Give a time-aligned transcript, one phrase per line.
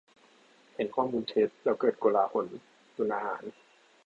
[0.75, 2.45] -เห็นข้อมูลเท็จ แล้วเกิดโกลาหล-
[2.95, 3.43] ตุนอาหาร